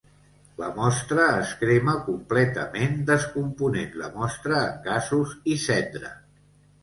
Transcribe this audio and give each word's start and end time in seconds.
La 0.59 0.67
mostra 0.77 1.25
es 1.41 1.51
crema 1.59 1.93
completament 2.07 2.97
descomponent 3.11 3.93
la 4.03 4.09
mostra 4.15 4.59
en 4.69 4.81
gasos 4.89 5.35
i 5.57 5.61
cendra. 5.67 6.11